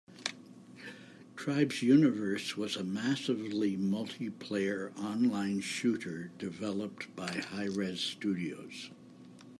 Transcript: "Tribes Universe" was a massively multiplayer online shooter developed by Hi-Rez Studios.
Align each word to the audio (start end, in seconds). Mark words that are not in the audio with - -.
"Tribes 1.35 1.83
Universe" 1.83 2.57
was 2.57 2.75
a 2.75 2.83
massively 2.83 3.77
multiplayer 3.77 4.97
online 4.97 5.59
shooter 5.61 6.31
developed 6.39 7.15
by 7.15 7.31
Hi-Rez 7.51 7.99
Studios. 7.99 8.89